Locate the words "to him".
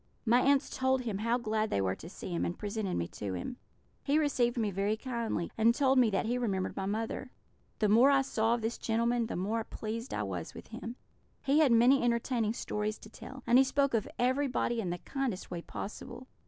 3.09-3.57